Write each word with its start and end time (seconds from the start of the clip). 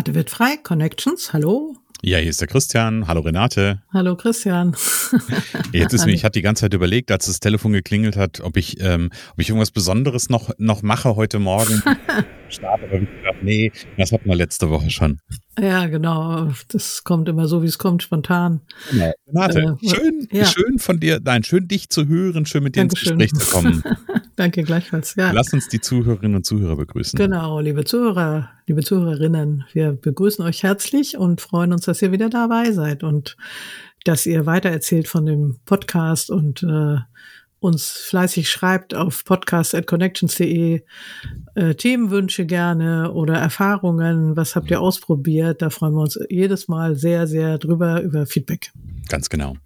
Renate 0.00 0.14
wird 0.14 0.30
frei, 0.30 0.56
Connections, 0.56 1.34
hallo. 1.34 1.76
Ja, 2.00 2.16
hier 2.16 2.30
ist 2.30 2.40
der 2.40 2.48
Christian. 2.48 3.06
Hallo 3.06 3.20
Renate. 3.20 3.82
Hallo 3.92 4.16
Christian. 4.16 4.74
Jetzt 5.74 5.92
ist 5.92 6.06
mir, 6.06 6.12
ich 6.12 6.24
hatte 6.24 6.38
die 6.38 6.42
ganze 6.42 6.62
Zeit 6.62 6.72
überlegt, 6.72 7.10
als 7.10 7.26
das 7.26 7.38
Telefon 7.38 7.74
geklingelt 7.74 8.16
hat, 8.16 8.40
ob 8.40 8.56
ich, 8.56 8.80
ähm, 8.80 9.10
ob 9.32 9.40
ich 9.40 9.50
irgendwas 9.50 9.72
Besonderes 9.72 10.30
noch, 10.30 10.52
noch 10.56 10.80
mache 10.80 11.16
heute 11.16 11.38
Morgen. 11.38 11.82
Start, 12.48 12.82
aber 12.82 12.94
ich 12.94 13.00
gedacht, 13.00 13.42
nee, 13.42 13.72
das 13.98 14.10
hatten 14.10 14.26
wir 14.26 14.36
letzte 14.36 14.70
Woche 14.70 14.88
schon. 14.88 15.18
Ja, 15.60 15.86
genau. 15.88 16.50
Das 16.68 17.04
kommt 17.04 17.28
immer 17.28 17.46
so, 17.46 17.62
wie 17.62 17.66
es 17.66 17.76
kommt, 17.76 18.02
spontan. 18.02 18.62
Genau. 18.90 19.12
Renate, 19.26 19.76
äh, 19.82 19.86
schön, 19.86 20.28
ja. 20.32 20.46
schön 20.46 20.78
von 20.78 20.98
dir, 20.98 21.20
nein, 21.22 21.44
schön 21.44 21.68
dich 21.68 21.90
zu 21.90 22.08
hören, 22.08 22.46
schön 22.46 22.62
mit 22.62 22.74
dir 22.74 22.80
Dankeschön. 22.80 23.20
ins 23.20 23.32
Gespräch 23.32 23.46
zu 23.46 23.54
kommen. 23.54 23.84
Danke 24.40 24.62
gleichfalls. 24.62 25.16
Ja. 25.16 25.32
Lass 25.32 25.52
uns 25.52 25.68
die 25.68 25.82
Zuhörerinnen 25.82 26.36
und 26.36 26.46
Zuhörer 26.46 26.74
begrüßen. 26.74 27.14
Genau, 27.18 27.60
liebe 27.60 27.84
Zuhörer, 27.84 28.48
liebe 28.66 28.82
Zuhörerinnen, 28.82 29.66
wir 29.74 29.92
begrüßen 29.92 30.42
euch 30.42 30.62
herzlich 30.62 31.18
und 31.18 31.42
freuen 31.42 31.74
uns, 31.74 31.84
dass 31.84 32.00
ihr 32.00 32.10
wieder 32.10 32.30
dabei 32.30 32.72
seid 32.72 33.02
und 33.02 33.36
dass 34.04 34.24
ihr 34.24 34.46
weitererzählt 34.46 35.08
von 35.08 35.26
dem 35.26 35.58
Podcast 35.66 36.30
und 36.30 36.62
äh, 36.62 36.96
uns 37.58 37.90
fleißig 37.90 38.48
schreibt 38.48 38.94
auf 38.94 39.26
podcast.connections.de 39.26 40.84
äh, 41.54 41.74
Themenwünsche 41.74 42.46
gerne 42.46 43.12
oder 43.12 43.34
Erfahrungen, 43.34 44.38
was 44.38 44.56
habt 44.56 44.70
ihr 44.70 44.80
ausprobiert? 44.80 45.60
Da 45.60 45.68
freuen 45.68 45.92
wir 45.92 46.00
uns 46.00 46.18
jedes 46.30 46.66
Mal 46.66 46.96
sehr, 46.96 47.26
sehr 47.26 47.58
drüber 47.58 48.00
über 48.00 48.24
Feedback. 48.24 48.72
Ganz 49.10 49.28
genau. 49.28 49.56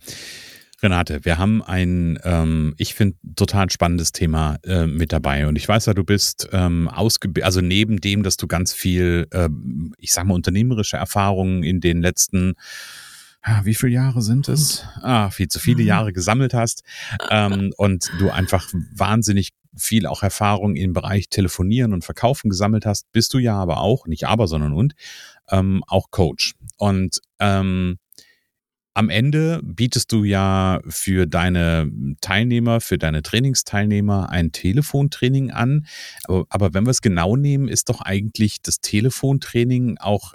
Renate, 0.85 1.25
wir 1.25 1.39
haben 1.39 1.63
ein, 1.63 2.19
ähm, 2.25 2.75
ich 2.77 2.95
finde, 2.95 3.17
total 3.37 3.71
spannendes 3.71 4.13
Thema 4.13 4.59
äh, 4.65 4.87
mit 4.87 5.13
dabei. 5.13 5.47
Und 5.49 5.57
ich 5.57 5.67
weiß 5.67 5.87
ja, 5.87 5.95
du 5.95 6.05
bist 6.05 6.49
ähm, 6.53 6.89
ausgebildet, 6.89 7.47
also 7.47 7.61
neben 7.61 8.01
dem, 8.01 8.23
dass 8.23 8.37
du 8.37 8.47
ganz 8.47 8.73
viel, 8.73 9.27
äh, 9.33 9.49
ich 9.99 10.13
sag 10.13 10.27
mal, 10.27 10.35
unternehmerische 10.35 10.97
Erfahrungen 10.97 11.63
in 11.63 11.81
den 11.81 12.03
letzten 12.03 12.55
wie 13.63 13.75
viele 13.75 13.93
Jahre 13.93 14.23
sind 14.23 14.49
es? 14.49 14.87
Ah, 15.03 15.29
viel 15.29 15.49
zu 15.49 15.59
viele 15.59 15.83
mhm. 15.83 15.89
Jahre 15.89 16.13
gesammelt 16.15 16.55
hast 16.55 16.83
ähm, 17.31 17.75
und 17.77 18.11
du 18.19 18.31
einfach 18.31 18.67
wahnsinnig 18.95 19.51
viel 19.77 20.07
auch 20.07 20.23
Erfahrung 20.23 20.77
im 20.77 20.95
Bereich 20.95 21.29
Telefonieren 21.29 21.93
und 21.93 22.05
Verkaufen 22.05 22.49
gesammelt 22.49 22.87
hast, 22.87 23.11
bist 23.13 23.35
du 23.35 23.39
ja 23.39 23.57
aber 23.57 23.81
auch, 23.81 24.07
nicht 24.07 24.27
aber, 24.27 24.47
sondern 24.47 24.73
und, 24.73 24.95
ähm, 25.51 25.85
auch 25.87 26.11
Coach. 26.11 26.55
Und 26.79 27.21
ähm, 27.39 27.99
am 28.95 29.11
Ende 29.11 29.61
bietest 29.63 30.13
du 30.13 30.23
ja 30.23 30.81
für 30.89 31.27
deine 31.27 31.91
Teilnehmer, 32.21 32.81
für 32.81 32.97
deine 32.97 33.23
Trainingsteilnehmer 33.23 34.31
ein 34.31 34.53
Telefontraining 34.53 35.51
an. 35.51 35.87
Aber, 36.25 36.47
aber 36.49 36.75
wenn 36.75 36.87
wir 36.87 36.93
es 36.93 37.03
genau 37.03 37.37
nehmen, 37.37 37.69
ist 37.69 37.89
doch 37.89 38.01
eigentlich 38.01 38.63
das 38.63 38.81
Telefontraining 38.81 39.99
auch, 39.99 40.35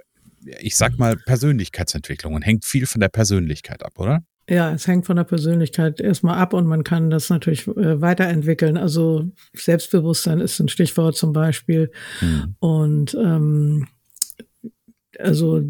ich 0.60 0.76
sag 0.76 1.00
mal, 1.00 1.16
Persönlichkeitsentwicklung 1.16 2.34
und 2.34 2.42
hängt 2.42 2.66
viel 2.66 2.86
von 2.86 3.00
der 3.00 3.08
Persönlichkeit 3.08 3.84
ab, 3.84 3.98
oder? 3.98 4.24
Ja, 4.50 4.74
es 4.74 4.88
hängt 4.88 5.06
von 5.06 5.16
der 5.16 5.24
Persönlichkeit 5.24 6.02
erstmal 6.02 6.38
ab 6.38 6.54
und 6.54 6.66
man 6.66 6.84
kann 6.84 7.10
das 7.10 7.30
natürlich 7.30 7.68
äh, 7.68 8.02
weiterentwickeln. 8.02 8.78
Also 8.78 9.32
Selbstbewusstsein 9.54 10.42
ist 10.42 10.60
ein 10.60 10.70
Stichwort 10.70 11.16
zum 11.16 11.34
Beispiel. 11.34 11.92
Hm. 12.20 12.56
Und 12.60 13.14
ähm, 13.14 13.88
also 15.18 15.62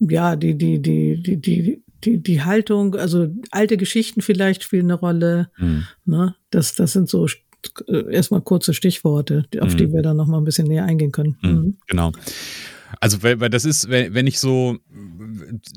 ja, 0.00 0.36
die, 0.36 0.58
die, 0.58 0.82
die, 0.82 1.22
die, 1.22 1.40
die 1.40 1.82
die, 2.06 2.22
die 2.22 2.42
Haltung, 2.42 2.94
also 2.94 3.28
alte 3.50 3.76
Geschichten 3.76 4.22
vielleicht 4.22 4.62
spielen 4.62 4.86
eine 4.86 4.94
Rolle. 4.94 5.50
Mhm. 5.58 5.84
Ne? 6.04 6.36
Das, 6.50 6.74
das 6.74 6.92
sind 6.92 7.08
so 7.08 7.26
äh, 7.88 8.12
erstmal 8.12 8.40
kurze 8.40 8.74
Stichworte, 8.74 9.44
auf 9.60 9.72
mhm. 9.72 9.76
die 9.76 9.92
wir 9.92 10.02
dann 10.02 10.16
nochmal 10.16 10.40
ein 10.40 10.44
bisschen 10.44 10.68
näher 10.68 10.84
eingehen 10.84 11.12
können. 11.12 11.36
Mhm. 11.42 11.50
mhm. 11.50 11.76
Genau. 11.86 12.12
Also, 13.00 13.22
weil, 13.24 13.40
weil 13.40 13.50
das 13.50 13.64
ist, 13.64 13.90
wenn 13.90 14.28
ich 14.28 14.38
so, 14.38 14.78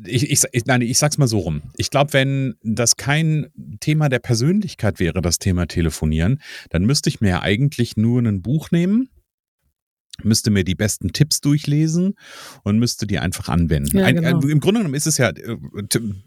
ich, 0.05 0.29
ich, 0.29 0.65
nein, 0.65 0.81
ich 0.81 0.99
sag's 0.99 1.17
mal 1.17 1.27
so 1.27 1.39
rum. 1.39 1.63
Ich 1.75 1.89
glaube, 1.89 2.13
wenn 2.13 2.55
das 2.63 2.97
kein 2.97 3.47
Thema 3.79 4.09
der 4.09 4.19
Persönlichkeit 4.19 4.99
wäre, 4.99 5.19
das 5.19 5.39
Thema 5.39 5.65
Telefonieren, 5.65 6.39
dann 6.69 6.85
müsste 6.85 7.09
ich 7.09 7.19
mir 7.19 7.41
eigentlich 7.41 7.97
nur 7.97 8.21
ein 8.21 8.43
Buch 8.43 8.69
nehmen 8.69 9.09
müsste 10.23 10.51
mir 10.51 10.63
die 10.63 10.75
besten 10.75 11.13
Tipps 11.13 11.41
durchlesen 11.41 12.15
und 12.63 12.79
müsste 12.79 13.07
die 13.07 13.19
einfach 13.19 13.49
anwenden. 13.49 13.97
Ja, 13.97 14.11
genau. 14.11 14.39
Im 14.41 14.59
Grunde 14.59 14.79
genommen 14.79 14.95
ist 14.95 15.07
es 15.07 15.17
ja 15.17 15.29
äh, 15.29 15.57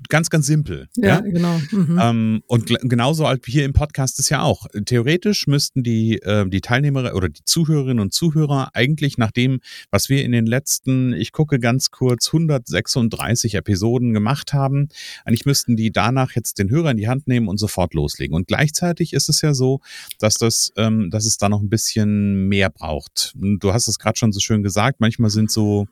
ganz, 0.09 0.31
ganz 0.31 0.47
simpel. 0.47 0.89
Ja, 0.97 1.09
ja? 1.09 1.21
genau. 1.21 1.61
Mhm. 1.71 1.99
Ähm, 2.01 2.43
und 2.47 2.67
genauso 2.83 3.27
halt 3.27 3.45
hier 3.47 3.65
im 3.65 3.73
Podcast 3.73 4.19
ist 4.19 4.29
ja 4.29 4.43
auch. 4.43 4.67
Theoretisch 4.87 5.47
müssten 5.47 5.83
die, 5.83 6.19
äh, 6.23 6.49
die 6.49 6.61
Teilnehmer 6.61 7.15
oder 7.15 7.29
die 7.29 7.45
Zuhörerinnen 7.45 8.01
und 8.01 8.13
Zuhörer 8.13 8.71
eigentlich 8.75 9.19
nach 9.19 9.31
dem, 9.31 9.61
was 9.91 10.09
wir 10.09 10.25
in 10.25 10.33
den 10.33 10.47
letzten, 10.47 11.13
ich 11.13 11.33
gucke 11.33 11.59
ganz 11.59 11.91
kurz, 11.91 12.29
136 12.29 13.55
Episoden 13.55 14.13
gemacht 14.13 14.53
haben, 14.53 14.89
eigentlich 15.25 15.47
müssten 15.47 15.77
die 15.77 15.93
danach 15.93 16.33
jetzt 16.33 16.59
den 16.59 16.71
Hörer 16.71 16.93
in 16.93 16.97
die 16.97 17.09
Hand 17.09 17.29
nehmen 17.29 17.49
und 17.49 17.59
sofort 17.59 17.95
loslegen. 17.95 18.35
Und 18.35 18.49
gleichzeitig 18.49 19.13
ist 19.13 19.29
es 19.29 19.43
ja 19.43 19.55
so, 19.55 19.81
dass 20.19 20.35
das, 20.35 20.73
ähm, 20.77 21.11
dass 21.11 21.25
es 21.27 21.37
da 21.37 21.49
noch 21.49 21.61
ein 21.61 21.69
bisschen 21.69 22.49
mehr 22.49 22.71
braucht. 22.71 23.33
Du 23.37 23.73
hast 23.73 23.82
hast 23.83 23.89
es 23.89 23.99
gerade 23.99 24.19
schon 24.19 24.33
so 24.33 24.41
schön 24.41 24.63
gesagt, 24.63 25.01
manchmal 25.01 25.31
sind 25.31 25.51
so, 25.51 25.87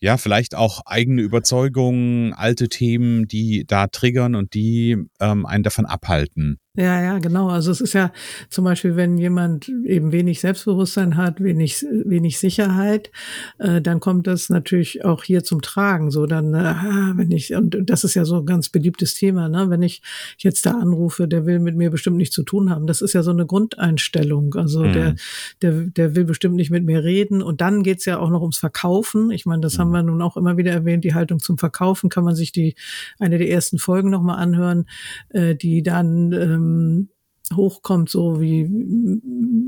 ja, 0.00 0.16
vielleicht 0.16 0.54
auch 0.54 0.82
eigene 0.86 1.22
Überzeugungen, 1.22 2.32
alte 2.32 2.68
Themen, 2.68 3.26
die 3.26 3.64
da 3.66 3.86
triggern 3.86 4.34
und 4.34 4.54
die 4.54 4.96
ähm, 5.20 5.46
einen 5.46 5.62
davon 5.62 5.86
abhalten, 5.86 6.58
ja, 6.76 7.00
ja, 7.00 7.18
genau. 7.20 7.50
Also 7.50 7.70
es 7.70 7.80
ist 7.80 7.92
ja 7.92 8.10
zum 8.48 8.64
Beispiel, 8.64 8.96
wenn 8.96 9.16
jemand 9.16 9.68
eben 9.68 10.10
wenig 10.10 10.40
Selbstbewusstsein 10.40 11.16
hat, 11.16 11.40
wenig, 11.40 11.86
wenig 12.04 12.40
Sicherheit, 12.40 13.12
äh, 13.58 13.80
dann 13.80 14.00
kommt 14.00 14.26
das 14.26 14.50
natürlich 14.50 15.04
auch 15.04 15.22
hier 15.22 15.44
zum 15.44 15.62
Tragen. 15.62 16.10
So 16.10 16.26
dann, 16.26 16.52
äh, 16.52 16.74
wenn 17.14 17.30
ich, 17.30 17.54
und 17.54 17.76
das 17.88 18.02
ist 18.02 18.14
ja 18.14 18.24
so 18.24 18.38
ein 18.38 18.46
ganz 18.46 18.70
beliebtes 18.70 19.14
Thema, 19.14 19.48
ne? 19.48 19.70
wenn 19.70 19.82
ich 19.82 20.02
jetzt 20.38 20.66
da 20.66 20.72
anrufe, 20.72 21.28
der 21.28 21.46
will 21.46 21.60
mit 21.60 21.76
mir 21.76 21.92
bestimmt 21.92 22.16
nichts 22.16 22.34
zu 22.34 22.42
tun 22.42 22.70
haben. 22.70 22.88
Das 22.88 23.02
ist 23.02 23.12
ja 23.12 23.22
so 23.22 23.30
eine 23.30 23.46
Grundeinstellung. 23.46 24.54
Also 24.54 24.82
mhm. 24.82 24.92
der, 24.94 25.14
der, 25.62 25.72
der 25.72 26.16
will 26.16 26.24
bestimmt 26.24 26.56
nicht 26.56 26.72
mit 26.72 26.84
mir 26.84 27.04
reden. 27.04 27.40
Und 27.40 27.60
dann 27.60 27.84
geht's 27.84 28.04
ja 28.04 28.18
auch 28.18 28.30
noch 28.30 28.40
ums 28.40 28.58
Verkaufen. 28.58 29.30
Ich 29.30 29.46
meine, 29.46 29.60
das 29.60 29.76
mhm. 29.76 29.80
haben 29.80 29.90
wir 29.92 30.02
nun 30.02 30.22
auch 30.22 30.36
immer 30.36 30.56
wieder 30.56 30.72
erwähnt, 30.72 31.04
die 31.04 31.14
Haltung 31.14 31.38
zum 31.38 31.56
Verkaufen. 31.56 32.10
Kann 32.10 32.24
man 32.24 32.34
sich 32.34 32.50
die 32.50 32.74
eine 33.20 33.38
der 33.38 33.48
ersten 33.48 33.78
Folgen 33.78 34.10
nochmal 34.10 34.40
anhören, 34.40 34.86
äh, 35.28 35.54
die 35.54 35.84
dann 35.84 36.32
ähm, 36.32 36.63
ähm, 36.64 37.08
hochkommt, 37.54 38.08
so 38.08 38.40
wie, 38.40 38.70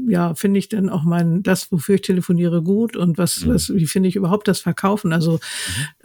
ja, 0.09 0.35
finde 0.35 0.59
ich 0.59 0.69
denn 0.69 0.89
auch 0.89 1.03
mein, 1.05 1.43
das, 1.43 1.71
wofür 1.71 1.97
ich 1.97 2.01
telefoniere, 2.01 2.63
gut 2.63 2.97
und 2.97 3.19
was, 3.19 3.45
mhm. 3.45 3.55
was 3.55 3.73
wie 3.75 3.87
finde 3.87 4.09
ich 4.09 4.17
überhaupt 4.17 4.49
das 4.49 4.61
Verkaufen? 4.61 5.13
Also 5.13 5.41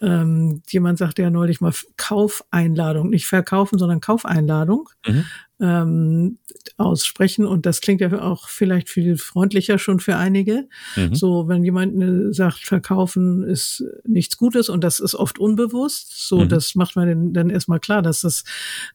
mhm. 0.02 0.08
ähm, 0.08 0.62
jemand 0.70 0.98
sagte 0.98 1.22
ja 1.22 1.30
neulich 1.30 1.62
mal 1.62 1.74
Kaufeinladung, 1.98 3.10
nicht 3.10 3.28
verkaufen, 3.28 3.80
sondern 3.80 4.02
Kaufeinladung. 4.02 4.90
Mhm 5.08 5.26
ähm, 5.62 6.40
aussprechen. 6.78 7.46
Und 7.46 7.66
das 7.66 7.81
klingt 7.81 8.02
ja 8.02 8.22
auch 8.22 8.50
vielleicht 8.50 8.90
viel 8.90 9.18
freundlicher 9.18 9.78
schon 9.78 10.00
für 10.00 10.18
einige. 10.18 10.68
Mhm. 10.96 11.16
So, 11.16 11.48
wenn 11.48 11.63
jemand 11.63 11.96
ne, 11.96 12.34
sagt, 12.34 12.60
verkaufen 12.60 13.44
ist 13.44 13.84
nichts 14.06 14.38
Gutes 14.38 14.69
und 14.69 14.84
das 14.84 15.00
ist 15.00 15.16
oft 15.16 15.40
unbewusst, 15.40 16.28
so, 16.28 16.40
mhm. 16.40 16.50
das 16.50 16.75
macht 16.75 16.96
man 16.96 17.34
dann 17.34 17.50
erstmal 17.50 17.80
klar, 17.80 18.02
dass 18.02 18.22
das 18.22 18.44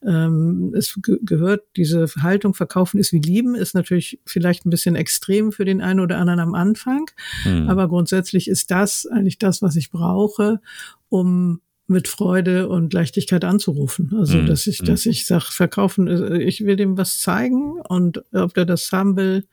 ähm, 0.05 0.75
es 0.77 0.99
gehört, 1.03 1.63
diese 1.77 2.07
Haltung, 2.21 2.55
verkaufen 2.55 2.99
ist 2.99 3.13
wie 3.13 3.21
lieben, 3.21 3.55
ist 3.55 3.75
natürlich 3.75 4.19
vielleicht 4.27 4.67
ein 4.67 4.71
bisschen 4.71 4.97
extrem 4.97 5.53
für 5.53 5.65
den 5.65 5.81
einen 5.81 6.01
oder 6.01 6.19
anderen 6.19 6.41
am 6.41 6.55
Anfang. 6.55 7.07
Mhm. 7.45 7.69
Aber 7.69 7.89
grundsätzlich 7.89 8.49
ist 8.49 8.71
das 8.71 9.07
eigentlich 9.07 9.39
das, 9.39 9.63
was 9.63 9.77
ich 9.77 9.91
brauche, 9.91 10.61
um 11.09 11.61
mit 11.89 12.09
Freude 12.09 12.69
und 12.69 12.93
Leichtigkeit 12.93 13.45
anzurufen. 13.45 14.13
Also, 14.17 14.39
mm, 14.39 14.47
dass 14.47 14.67
ich, 14.67 14.83
mm. 14.83 14.85
dass 14.87 15.07
ich 15.07 15.25
sage, 15.25 15.47
verkaufen, 15.51 16.09
äh, 16.09 16.43
ich 16.43 16.65
will 16.65 16.75
dem 16.77 16.99
was 16.99 17.21
zeigen 17.21 17.81
und 17.89 18.25
ob 18.33 18.55
der 18.55 18.65
das 18.65 18.91
haben 18.91 19.17
will, 19.17 19.45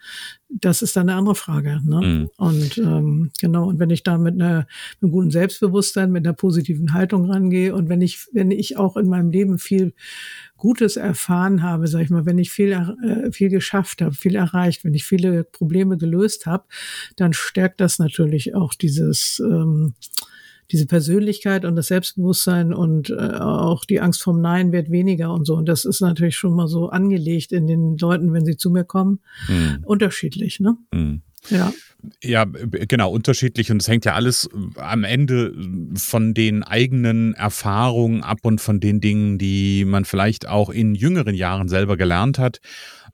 das 0.50 0.81
ist 0.81 0.95
dann 0.95 1.09
eine 1.09 1.18
andere 1.18 1.35
Frage. 1.35 1.80
Ne? 1.85 2.01
Mm. 2.01 2.30
Und 2.38 2.77
ähm, 2.80 3.31
genau, 3.39 3.68
und 3.68 3.80
wenn 3.80 3.91
ich 3.91 4.01
da 4.01 4.18
mit, 4.18 4.33
einer, 4.33 4.59
mit 4.59 5.03
einem 5.03 5.12
guten 5.12 5.31
Selbstbewusstsein, 5.31 6.12
mit 6.12 6.25
einer 6.25 6.33
positiven 6.33 6.94
Haltung 6.94 7.30
rangehe 7.30 7.75
und 7.75 7.88
wenn 7.88 8.01
ich, 8.01 8.27
wenn 8.31 8.50
ich 8.50 8.77
auch 8.77 8.97
in 8.97 9.07
meinem 9.07 9.30
Leben 9.30 9.59
viel 9.59 9.94
Gutes 10.57 10.97
erfahren 10.97 11.62
habe, 11.62 11.88
sag 11.88 12.01
ich 12.01 12.09
mal, 12.09 12.25
wenn 12.25 12.39
ich 12.39 12.50
viel, 12.50 12.71
äh, 12.71 13.31
viel 13.31 13.50
geschafft 13.50 14.01
habe, 14.01 14.15
viel 14.15 14.35
erreicht, 14.35 14.83
wenn 14.83 14.94
ich 14.95 15.03
viele 15.03 15.44
Probleme 15.44 15.97
gelöst 15.97 16.47
habe, 16.47 16.65
dann 17.15 17.33
stärkt 17.33 17.80
das 17.80 18.00
natürlich 18.00 18.56
auch 18.56 18.74
dieses 18.74 19.39
ähm, 19.45 19.94
diese 20.71 20.86
Persönlichkeit 20.86 21.65
und 21.65 21.75
das 21.75 21.88
Selbstbewusstsein 21.88 22.74
und 22.74 23.10
äh, 23.10 23.38
auch 23.39 23.86
die 23.86 24.00
Angst 24.00 24.21
vom 24.21 24.42
Nein 24.42 24.71
wird 24.71 24.92
weniger 24.92 25.33
und 25.33 25.45
so. 25.45 25.56
Und 25.56 25.68
das 25.68 25.86
ist 25.86 26.01
natürlich 26.01 26.36
schon 26.36 26.56
mal 26.56 26.68
so 26.68 26.89
angelegt 26.89 27.51
in 27.51 27.68
den 27.68 27.98
Leuten, 27.98 28.33
wenn 28.33 28.45
sie 28.45 28.57
zu 28.57 28.69
mir 28.69 28.83
kommen, 28.83 29.19
hm. 29.48 29.80
unterschiedlich. 29.83 30.60
Ne? 30.60 30.77
Hm. 30.94 31.21
Ja. 31.50 31.74
Ja, 32.21 32.44
genau, 32.45 33.12
unterschiedlich 33.12 33.71
und 33.71 33.81
es 33.81 33.88
hängt 33.88 34.04
ja 34.04 34.13
alles 34.13 34.50
am 34.75 35.06
Ende 35.06 35.54
von 35.95 36.33
den 36.33 36.63
eigenen 36.63 37.33
Erfahrungen 37.33 38.24
ab 38.24 38.39
und 38.44 38.59
von 38.59 38.81
den 38.81 39.00
Dingen, 39.00 39.38
die 39.38 39.86
man 39.86 40.04
vielleicht 40.04 40.48
auch 40.48 40.69
in 40.69 40.95
jüngeren 40.95 41.33
Jahren 41.33 41.69
selber 41.69 41.95
gelernt 41.95 42.39
hat. 42.39 42.59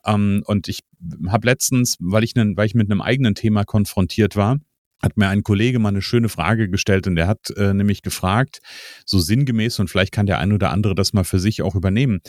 Ähm, 0.05 0.41
und 0.45 0.67
ich 0.67 0.79
habe 1.27 1.45
letztens, 1.45 1.97
weil 1.99 2.23
ich, 2.23 2.33
weil 2.35 2.65
ich 2.65 2.73
mit 2.73 2.89
einem 2.89 3.01
eigenen 3.01 3.35
Thema 3.35 3.63
konfrontiert 3.63 4.35
war, 4.35 4.59
hat 5.01 5.17
mir 5.17 5.27
ein 5.27 5.43
Kollege 5.43 5.79
mal 5.79 5.89
eine 5.89 6.01
schöne 6.01 6.29
Frage 6.29 6.69
gestellt 6.69 7.07
und 7.07 7.15
der 7.15 7.27
hat 7.27 7.49
äh, 7.57 7.73
nämlich 7.73 8.01
gefragt, 8.01 8.59
so 9.05 9.19
sinngemäß, 9.19 9.79
und 9.79 9.89
vielleicht 9.89 10.11
kann 10.11 10.25
der 10.25 10.39
ein 10.39 10.51
oder 10.51 10.71
andere 10.71 10.95
das 10.95 11.13
mal 11.13 11.23
für 11.23 11.39
sich 11.39 11.61
auch 11.61 11.75
übernehmen. 11.75 12.19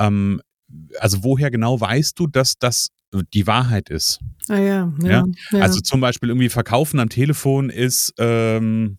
Ähm, 0.00 0.40
also 0.98 1.22
woher 1.22 1.50
genau 1.50 1.80
weißt 1.80 2.18
du, 2.18 2.26
dass 2.26 2.54
das 2.58 2.88
die 3.32 3.46
Wahrheit 3.46 3.88
ist? 3.88 4.18
Ah 4.48 4.58
ja, 4.58 4.92
ja, 5.02 5.24
ja. 5.52 5.60
Also 5.60 5.80
zum 5.80 6.00
Beispiel 6.00 6.28
irgendwie 6.28 6.48
Verkaufen 6.48 6.98
am 7.00 7.08
Telefon 7.08 7.70
ist 7.70 8.12
ähm, 8.18 8.98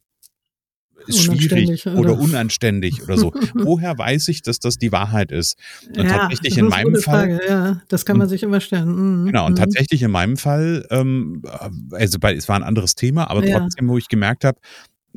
ist 1.08 1.24
schwierig 1.24 1.86
oder, 1.88 2.00
oder, 2.00 2.20
unanständig 2.20 3.04
oder 3.04 3.18
so. 3.18 3.32
Woher 3.54 3.98
weiß 3.98 4.28
ich, 4.30 4.42
dass 4.42 4.60
das 4.60 4.78
die 4.78 4.92
Wahrheit 4.92 5.32
ist? 5.32 5.58
Und 5.88 6.06
ja, 6.06 6.18
tatsächlich 6.18 6.58
in 6.58 6.68
meinem 6.68 6.96
Fall. 6.96 7.38
Frage, 7.38 7.40
ja, 7.48 7.82
das 7.88 8.06
kann 8.06 8.18
man 8.18 8.30
sich 8.30 8.44
immer 8.44 8.60
stellen. 8.60 9.22
Mhm. 9.22 9.26
Genau, 9.28 9.46
und 9.46 9.54
mhm. 9.54 9.58
tatsächlich 9.58 10.02
in 10.04 10.12
meinem 10.12 10.38
Fall, 10.38 10.86
ähm, 10.90 11.42
also 11.92 12.20
bei, 12.20 12.36
es 12.36 12.48
war 12.50 12.56
ein 12.56 12.64
anderes 12.64 12.96
Thema, 12.96 13.30
aber 13.30 13.46
ja. 13.46 13.60
trotzdem, 13.60 13.88
wo 13.88 13.98
ich 13.98 14.08
gemerkt 14.08 14.44
habe, 14.44 14.60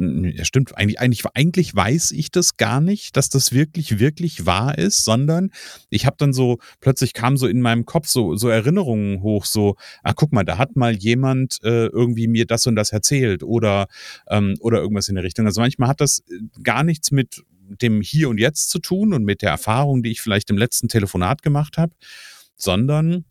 ja, 0.00 0.44
stimmt, 0.44 0.76
eigentlich, 0.76 0.98
eigentlich, 0.98 1.24
eigentlich 1.34 1.74
weiß 1.74 2.12
ich 2.12 2.30
das 2.30 2.56
gar 2.56 2.80
nicht, 2.80 3.16
dass 3.16 3.28
das 3.28 3.52
wirklich, 3.52 3.98
wirklich 3.98 4.46
wahr 4.46 4.78
ist, 4.78 5.04
sondern 5.04 5.50
ich 5.90 6.06
habe 6.06 6.16
dann 6.18 6.32
so, 6.32 6.58
plötzlich 6.80 7.12
kam 7.12 7.36
so 7.36 7.46
in 7.46 7.60
meinem 7.60 7.84
Kopf 7.84 8.08
so, 8.08 8.34
so 8.34 8.48
Erinnerungen 8.48 9.22
hoch, 9.22 9.44
so, 9.44 9.76
ah, 10.02 10.12
guck 10.14 10.32
mal, 10.32 10.44
da 10.44 10.58
hat 10.58 10.76
mal 10.76 10.94
jemand 10.94 11.58
äh, 11.62 11.86
irgendwie 11.86 12.28
mir 12.28 12.46
das 12.46 12.66
und 12.66 12.76
das 12.76 12.92
erzählt 12.92 13.42
oder, 13.42 13.88
ähm, 14.28 14.54
oder 14.60 14.78
irgendwas 14.78 15.08
in 15.08 15.16
der 15.16 15.24
Richtung. 15.24 15.46
Also 15.46 15.60
manchmal 15.60 15.90
hat 15.90 16.00
das 16.00 16.20
äh, 16.20 16.38
gar 16.62 16.82
nichts 16.82 17.10
mit 17.10 17.42
dem 17.60 18.00
Hier 18.00 18.28
und 18.28 18.38
Jetzt 18.38 18.70
zu 18.70 18.78
tun 18.78 19.12
und 19.12 19.24
mit 19.24 19.42
der 19.42 19.50
Erfahrung, 19.50 20.02
die 20.02 20.10
ich 20.10 20.20
vielleicht 20.20 20.50
im 20.50 20.56
letzten 20.56 20.88
Telefonat 20.88 21.42
gemacht 21.42 21.78
habe, 21.78 21.92
sondern 22.56 23.24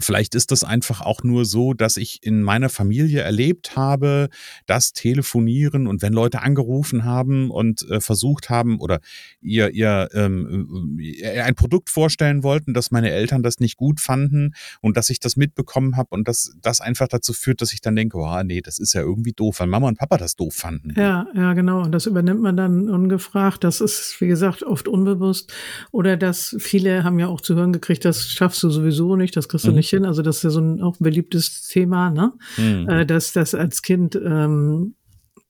Vielleicht 0.00 0.36
ist 0.36 0.52
das 0.52 0.62
einfach 0.62 1.00
auch 1.00 1.24
nur 1.24 1.44
so, 1.44 1.74
dass 1.74 1.96
ich 1.96 2.22
in 2.22 2.42
meiner 2.42 2.68
Familie 2.68 3.22
erlebt 3.22 3.74
habe, 3.74 4.28
dass 4.66 4.92
Telefonieren 4.92 5.88
und 5.88 6.02
wenn 6.02 6.12
Leute 6.12 6.40
angerufen 6.40 7.04
haben 7.04 7.50
und 7.50 7.82
äh, 7.90 8.00
versucht 8.00 8.48
haben 8.48 8.78
oder 8.78 9.00
ihr, 9.40 9.70
ihr 9.70 10.08
ähm, 10.14 10.98
äh, 11.00 11.40
ein 11.40 11.56
Produkt 11.56 11.90
vorstellen 11.90 12.44
wollten, 12.44 12.74
dass 12.74 12.92
meine 12.92 13.10
Eltern 13.10 13.42
das 13.42 13.58
nicht 13.58 13.76
gut 13.76 14.00
fanden 14.00 14.54
und 14.80 14.96
dass 14.96 15.10
ich 15.10 15.18
das 15.18 15.36
mitbekommen 15.36 15.96
habe 15.96 16.10
und 16.10 16.28
dass 16.28 16.56
das 16.62 16.80
einfach 16.80 17.08
dazu 17.08 17.32
führt, 17.32 17.60
dass 17.60 17.72
ich 17.72 17.80
dann 17.80 17.96
denke, 17.96 18.18
oh 18.18 18.42
nee, 18.44 18.60
das 18.60 18.78
ist 18.78 18.92
ja 18.92 19.00
irgendwie 19.00 19.32
doof, 19.32 19.58
weil 19.58 19.66
Mama 19.66 19.88
und 19.88 19.98
Papa 19.98 20.16
das 20.16 20.36
doof 20.36 20.54
fanden. 20.54 20.94
Ja, 20.96 21.26
ja, 21.34 21.54
genau. 21.54 21.82
Und 21.82 21.92
das 21.92 22.06
übernimmt 22.06 22.40
man 22.40 22.56
dann 22.56 22.88
ungefragt. 22.88 23.64
Das 23.64 23.80
ist, 23.80 24.20
wie 24.20 24.28
gesagt, 24.28 24.62
oft 24.62 24.86
unbewusst. 24.86 25.52
Oder 25.90 26.16
dass 26.16 26.54
viele 26.60 27.02
haben 27.02 27.18
ja 27.18 27.26
auch 27.26 27.40
zu 27.40 27.56
hören 27.56 27.72
gekriegt, 27.72 28.04
das 28.04 28.28
schaffst 28.30 28.62
du 28.62 28.70
sowieso 28.70 29.16
nicht, 29.16 29.36
das 29.36 29.48
kriegst 29.48 29.66
du 29.66 29.70
mhm. 29.70 29.76
nicht 29.76 29.87
hin. 29.90 30.04
Also 30.04 30.22
das 30.22 30.38
ist 30.38 30.42
ja 30.44 30.50
so 30.50 30.60
ein 30.60 30.82
auch 30.82 30.98
ein 30.98 31.04
beliebtes 31.04 31.66
Thema, 31.66 32.10
ne? 32.10 32.32
Mhm. 32.56 32.88
Äh, 32.88 33.06
dass 33.06 33.32
das 33.32 33.54
als 33.54 33.82
Kind 33.82 34.14
ähm, 34.16 34.94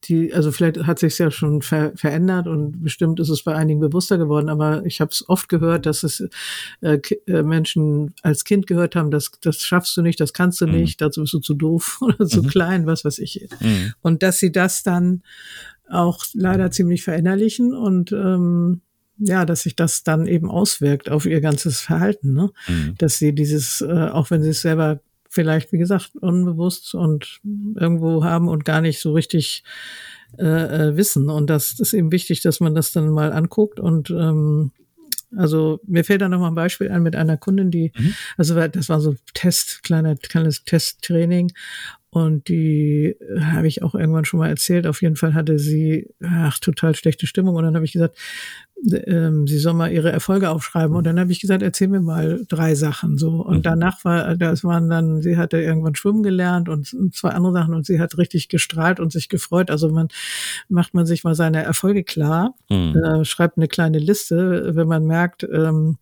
die, 0.05 0.32
also 0.32 0.52
vielleicht 0.52 0.87
hat 0.87 0.99
sich 0.99 1.19
ja 1.19 1.31
schon 1.31 1.61
ver 1.62 1.93
verändert 1.96 2.46
und 2.46 2.82
bestimmt 2.82 3.19
ist 3.19 3.31
es 3.31 3.43
bei 3.43 3.55
einigen 3.55 3.81
bewusster 3.81 4.17
geworden, 4.17 4.49
aber 4.49 4.87
ich 4.87 5.00
habe 5.00 5.11
es 5.11 5.29
oft 5.29 5.49
gehört, 5.49 5.87
dass 5.87 6.02
es 6.05 6.29
äh, 6.81 7.00
äh, 7.26 7.43
Menschen 7.43 8.14
als 8.23 8.44
Kind 8.44 8.67
gehört 8.67 8.94
haben, 8.94 9.11
das, 9.11 9.32
das 9.43 9.58
schaffst 9.58 9.96
du 9.96 10.02
nicht, 10.02 10.20
das 10.20 10.32
kannst 10.32 10.61
du 10.61 10.67
mhm. 10.67 10.75
nicht, 10.75 11.00
dazu 11.00 11.23
bist 11.23 11.35
du 11.35 11.40
zu 11.40 11.55
doof 11.55 11.99
oder 12.00 12.26
zu 12.26 12.43
mhm. 12.43 12.46
klein, 12.46 12.87
was 12.87 13.05
weiß 13.05 13.19
ich. 13.19 13.49
Mhm. 13.61 13.93
Und 14.00 14.23
dass 14.23 14.38
sie 14.38 14.52
das 14.52 14.82
dann 14.82 15.23
auch 15.90 16.25
leider 16.35 16.70
ziemlich 16.70 17.02
verinnerlichen 17.02 17.75
und 17.75 18.12
ähm, 18.12 18.82
ja, 19.19 19.44
dass 19.44 19.62
sich 19.62 19.76
das 19.76 20.05
dann 20.05 20.26
eben 20.26 20.50
auswirkt 20.50 21.11
auf 21.11 21.26
ihr 21.26 21.41
ganzes 21.41 21.81
Verhalten, 21.81 22.32
ne? 22.32 22.50
Mhm. 22.69 22.94
Dass 22.99 23.19
sie 23.19 23.35
dieses, 23.35 23.81
äh, 23.81 24.09
auch 24.12 24.31
wenn 24.31 24.43
sie 24.43 24.50
es 24.50 24.62
selber 24.62 25.00
vielleicht, 25.29 25.73
wie 25.73 25.79
gesagt, 25.79 26.12
unbewusst 26.20 26.94
und 26.94 27.41
irgendwo 27.76 28.25
haben 28.25 28.49
und 28.49 28.65
gar 28.65 28.81
nicht 28.81 29.00
so 29.00 29.12
richtig 29.12 29.62
äh, 30.38 30.44
äh, 30.44 30.97
wissen. 30.97 31.29
Und 31.31 31.50
das 31.50 31.79
ist 31.81 31.93
eben 31.93 32.12
wichtig, 32.12 32.41
dass 32.41 32.61
man 32.61 32.75
das 32.75 32.93
dann 32.93 33.11
mal 33.11 33.32
anguckt 33.32 33.81
und 33.81 34.11
ähm, 34.11 34.73
also 35.37 35.79
mir 35.87 36.05
fällt 36.05 36.23
da 36.23 36.29
noch 36.31 36.41
mal 36.41 36.49
ein 36.49 36.55
Beispiel 36.55 36.91
ein 36.91 37.03
mit 37.03 37.14
einer 37.14 37.37
Kundin, 37.37 37.71
die, 37.71 37.93
mhm. 37.94 38.14
also 38.38 38.55
das 38.55 38.88
war 38.88 39.00
so 39.00 39.14
Test, 39.35 39.82
kleiner, 39.82 40.17
kleines 40.17 40.64
Testtraining 40.64 41.53
und 42.11 42.49
die 42.49 43.17
äh, 43.21 43.41
habe 43.41 43.69
ich 43.69 43.82
auch 43.82 43.94
irgendwann 43.94 44.25
schon 44.25 44.41
mal 44.41 44.49
erzählt. 44.49 44.87
Auf 44.87 45.03
jeden 45.03 45.17
Fall 45.17 45.35
hatte 45.35 45.59
sie 45.59 46.09
ach, 46.23 46.59
total 46.59 46.94
schlechte 46.94 47.26
Stimmung. 47.26 47.55
Und 47.56 47.64
dann 47.64 47.75
habe 47.75 47.85
ich 47.85 47.93
gesagt, 47.93 48.17
sie 48.81 49.59
soll 49.59 49.75
mal 49.75 49.91
ihre 49.91 50.13
Erfolge 50.13 50.51
aufschreiben. 50.51 50.95
Und 50.97 51.05
dann 51.05 51.19
habe 51.19 51.33
ich 51.33 51.41
gesagt, 51.41 51.63
erzähl 51.63 51.89
mir 51.89 52.01
mal 52.01 52.45
drei 52.49 52.75
Sachen. 52.75 53.19
So. 53.19 53.43
Und 53.43 53.59
mhm. 53.59 53.63
danach 53.63 54.05
war, 54.05 54.37
das 54.37 54.63
waren 54.63 54.89
dann, 54.89 55.21
sie 55.21 55.37
hatte 55.37 55.61
irgendwann 55.61 55.95
schwimmen 55.95 56.23
gelernt 56.23 56.69
und 56.69 56.95
zwei 57.13 57.31
andere 57.31 57.53
Sachen 57.53 57.75
und 57.75 57.87
sie 57.87 58.01
hat 58.01 58.17
richtig 58.19 58.49
gestrahlt 58.49 59.01
und 59.01 59.13
sich 59.13 59.29
gefreut. 59.29 59.71
Also 59.71 59.89
man 59.91 60.09
macht 60.69 60.95
man 60.95 61.07
sich 61.07 61.25
mal 61.25 61.35
seine 61.35 61.62
Erfolge 61.62 62.05
klar, 62.05 62.55
mhm. 62.71 62.97
äh, 62.97 63.25
schreibt 63.25 63.57
eine 63.57 63.69
kleine 63.69 63.99
Liste, 63.99 64.75
wenn 64.75 64.88
man 64.88 65.05
merkt, 65.05 65.43
ähm, 65.43 65.99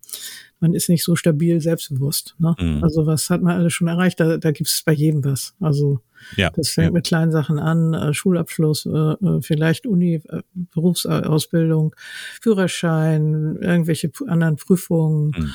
man 0.60 0.74
ist 0.74 0.88
nicht 0.88 1.04
so 1.04 1.16
stabil 1.16 1.60
selbstbewusst. 1.60 2.34
Ne? 2.38 2.54
Mhm. 2.58 2.82
Also 2.82 3.06
was 3.06 3.30
hat 3.30 3.42
man 3.42 3.56
alles 3.56 3.72
schon 3.72 3.88
erreicht? 3.88 4.20
Da, 4.20 4.36
da 4.36 4.52
gibt 4.52 4.68
es 4.68 4.82
bei 4.84 4.92
jedem 4.92 5.24
was. 5.24 5.54
Also 5.60 6.00
ja, 6.36 6.50
das 6.50 6.70
fängt 6.70 6.86
ja. 6.86 6.92
mit 6.92 7.06
kleinen 7.06 7.32
Sachen 7.32 7.58
an, 7.58 7.94
äh, 7.94 8.12
Schulabschluss, 8.12 8.86
äh, 8.86 8.90
äh 8.90 9.40
vielleicht 9.42 9.86
Uni, 9.86 10.22
Berufsausbildung, 10.54 11.94
Führerschein, 12.40 13.58
irgendwelche 13.60 14.10
anderen 14.26 14.56
Prüfungen, 14.56 15.32
mhm. 15.36 15.54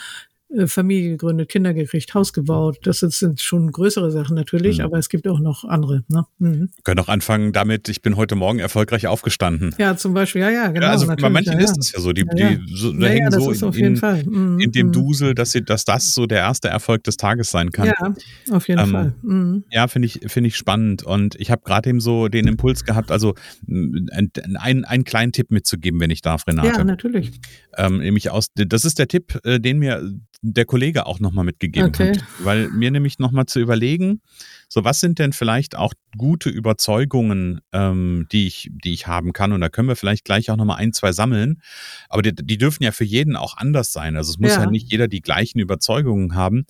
Äh, 0.57 0.67
Familie 0.67 1.11
gegründet, 1.11 1.49
Kinder 1.49 1.73
gekriegt, 1.73 2.13
Haus 2.13 2.33
gebaut. 2.33 2.79
Das 2.83 2.99
sind 2.99 3.41
schon 3.41 3.71
größere 3.71 4.11
Sachen 4.11 4.35
natürlich, 4.35 4.79
mhm. 4.79 4.85
aber 4.85 4.97
es 4.97 5.09
gibt 5.09 5.27
auch 5.27 5.39
noch 5.39 5.63
andere. 5.63 6.03
Ne? 6.07 6.25
Mhm. 6.39 6.69
Können 6.83 6.99
auch 6.99 7.07
anfangen 7.07 7.53
damit, 7.53 7.87
ich 7.89 8.01
bin 8.01 8.17
heute 8.17 8.35
Morgen 8.35 8.59
erfolgreich 8.59 9.07
aufgestanden. 9.07 9.73
Ja, 9.77 9.95
zum 9.95 10.13
Beispiel, 10.13 10.41
ja, 10.41 10.49
ja, 10.49 10.67
genau. 10.67 10.87
Ja, 10.87 10.91
also 10.91 11.07
bei 11.07 11.29
manchen 11.29 11.53
ja, 11.53 11.59
ist 11.59 11.77
es 11.77 11.93
ja 11.93 11.99
so, 11.99 12.11
die, 12.11 12.25
die 12.25 12.59
so, 12.73 12.91
da 12.91 13.07
hängen 13.07 13.31
so 13.31 13.69
in, 13.71 13.95
in, 13.95 14.59
in, 14.59 14.71
dem 14.71 14.87
mhm. 14.87 14.91
Dusel, 14.91 15.35
dass, 15.35 15.51
sie, 15.51 15.63
dass 15.63 15.85
das 15.85 16.13
so 16.13 16.25
der 16.25 16.39
erste 16.39 16.67
Erfolg 16.67 17.03
des 17.03 17.17
Tages 17.17 17.49
sein 17.49 17.71
kann. 17.71 17.87
Ja, 17.87 18.13
auf 18.55 18.67
jeden 18.67 18.81
ähm, 18.81 18.91
Fall. 18.91 19.13
Mhm. 19.21 19.63
Ja, 19.69 19.87
finde 19.87 20.07
ich, 20.07 20.19
finde 20.27 20.49
ich 20.49 20.57
spannend. 20.57 21.03
Und 21.03 21.35
ich 21.35 21.51
habe 21.51 21.61
gerade 21.63 21.89
eben 21.89 22.01
so 22.01 22.27
den 22.27 22.47
Impuls 22.47 22.83
gehabt, 22.83 23.11
also 23.11 23.35
einen, 23.67 24.83
einen 24.85 25.03
kleinen 25.03 25.31
Tipp 25.31 25.51
mitzugeben, 25.51 25.99
wenn 25.99 26.09
ich 26.09 26.21
darf, 26.21 26.45
Renate. 26.47 26.67
Ja, 26.67 26.83
natürlich. 26.83 27.31
Ähm, 27.77 27.99
nämlich 27.99 28.29
aus, 28.31 28.47
das 28.55 28.85
ist 28.85 28.99
der 28.99 29.07
Tipp, 29.07 29.39
äh, 29.43 29.59
den 29.59 29.79
mir 29.79 30.01
der 30.41 30.65
Kollege 30.65 31.05
auch 31.05 31.19
nochmal 31.19 31.45
mitgegeben 31.45 31.89
okay. 31.89 32.09
hat. 32.09 32.25
Weil 32.39 32.69
mir 32.69 32.89
nämlich 32.89 33.19
nochmal 33.19 33.45
zu 33.45 33.59
überlegen, 33.59 34.21
so 34.67 34.83
was 34.83 34.99
sind 34.99 35.19
denn 35.19 35.33
vielleicht 35.33 35.75
auch 35.75 35.93
gute 36.17 36.49
Überzeugungen, 36.49 37.61
ähm, 37.71 38.25
die, 38.31 38.47
ich, 38.47 38.69
die 38.83 38.93
ich 38.93 39.05
haben 39.05 39.33
kann. 39.33 39.51
Und 39.51 39.61
da 39.61 39.69
können 39.69 39.87
wir 39.87 39.95
vielleicht 39.95 40.25
gleich 40.25 40.49
auch 40.49 40.57
nochmal 40.57 40.77
ein, 40.77 40.93
zwei 40.93 41.11
sammeln. 41.11 41.61
Aber 42.09 42.23
die, 42.23 42.33
die 42.33 42.57
dürfen 42.57 42.83
ja 42.83 42.91
für 42.91 43.03
jeden 43.03 43.35
auch 43.35 43.57
anders 43.57 43.91
sein. 43.91 44.15
Also 44.17 44.31
es 44.31 44.39
muss 44.39 44.51
ja, 44.51 44.63
ja 44.63 44.69
nicht 44.69 44.91
jeder 44.91 45.07
die 45.07 45.21
gleichen 45.21 45.59
Überzeugungen 45.59 46.33
haben. 46.33 46.65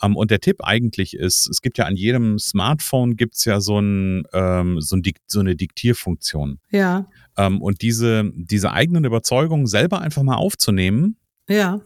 Ähm, 0.00 0.16
und 0.16 0.30
der 0.30 0.40
Tipp 0.40 0.62
eigentlich 0.62 1.14
ist, 1.14 1.48
es 1.48 1.62
gibt 1.62 1.78
ja 1.78 1.86
an 1.86 1.96
jedem 1.96 2.38
Smartphone 2.38 3.16
gibt's 3.16 3.44
ja 3.44 3.60
so, 3.60 3.80
ein, 3.80 4.22
ähm, 4.32 4.80
so, 4.80 4.96
ein 4.96 5.02
so 5.26 5.40
eine 5.40 5.56
Diktierfunktion. 5.56 6.60
Ja. 6.70 7.08
Ähm, 7.36 7.60
und 7.60 7.82
diese, 7.82 8.30
diese 8.36 8.70
eigenen 8.72 9.04
Überzeugungen 9.04 9.66
selber 9.66 10.00
einfach 10.00 10.22
mal 10.22 10.36
aufzunehmen. 10.36 11.16
Ja 11.48 11.80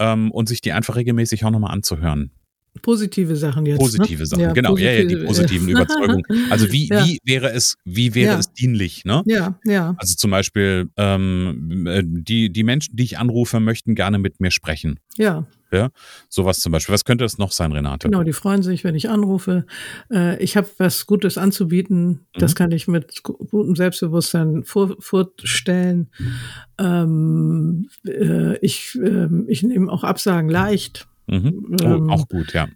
ähm, 0.00 0.32
und 0.32 0.48
sich 0.48 0.60
die 0.60 0.72
einfach 0.72 0.96
regelmäßig 0.96 1.44
auch 1.44 1.50
nochmal 1.50 1.72
anzuhören. 1.72 2.32
Positive 2.82 3.36
Sachen 3.36 3.66
jetzt. 3.66 3.78
Positive 3.78 4.20
ne? 4.20 4.26
Sachen, 4.26 4.40
ja, 4.42 4.52
genau, 4.52 4.70
positive, 4.70 4.92
ja, 4.94 5.00
ja, 5.02 5.06
die 5.08 5.26
positiven 5.26 5.68
Überzeugungen. 5.74 6.22
Also 6.50 6.70
wie, 6.72 6.88
ja. 6.88 7.04
wie 7.04 7.18
wäre 7.24 7.50
es, 7.52 7.76
wie 7.84 8.14
wäre 8.14 8.38
es 8.38 8.52
dienlich, 8.52 9.04
ne? 9.04 9.22
Ja, 9.26 9.58
ja, 9.64 9.94
Also 9.98 10.14
zum 10.16 10.30
Beispiel, 10.30 10.88
ähm, 10.96 11.86
äh, 11.86 12.02
die, 12.04 12.50
die 12.50 12.62
Menschen, 12.62 12.96
die 12.96 13.02
ich 13.04 13.18
anrufe, 13.18 13.60
möchten 13.60 13.94
gerne 13.94 14.18
mit 14.18 14.40
mir 14.40 14.50
sprechen. 14.50 15.00
ja. 15.18 15.46
Ja, 15.72 15.90
sowas 16.28 16.58
zum 16.58 16.72
Beispiel. 16.72 16.92
Was 16.92 17.04
könnte 17.04 17.22
das 17.24 17.38
noch 17.38 17.52
sein, 17.52 17.70
Renate? 17.70 18.08
Genau, 18.08 18.24
die 18.24 18.32
freuen 18.32 18.64
sich, 18.64 18.82
wenn 18.82 18.96
ich 18.96 19.08
anrufe. 19.08 19.66
Äh, 20.12 20.42
ich 20.42 20.56
habe 20.56 20.66
was 20.78 21.06
Gutes 21.06 21.38
anzubieten. 21.38 22.26
Das 22.34 22.54
Mhm. 22.54 22.54
kann 22.56 22.72
ich 22.72 22.88
mit 22.88 23.22
gu- 23.22 23.36
gutem 23.36 23.76
Selbstbewusstsein 23.76 24.64
vor, 24.64 24.96
vorstellen. 24.98 26.08
Ähm, 26.76 27.88
äh, 28.04 28.56
ich 28.58 28.98
ähm, 29.00 29.44
ich 29.48 29.62
nehme 29.62 29.90
auch 29.92 30.02
Absagen 30.02 30.48
leicht. 30.50 31.06
Mhm. 31.30 31.76
Oh, 31.80 31.84
Ähm, 31.84 32.10
auch 32.10 32.28
gut, 32.28 32.52
ja. 32.52 32.68